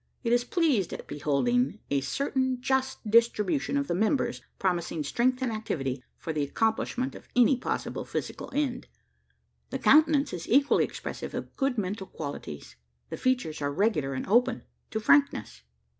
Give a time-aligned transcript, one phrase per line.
[0.23, 5.51] It is pleased at beholding a certain just distribution of the members promising strength and
[5.51, 8.87] activity for the accomplishment of any possible physical end.
[9.69, 12.77] The countenance is equally expressive of good mental qualities.
[13.11, 15.61] The features are regular and open, to frankness.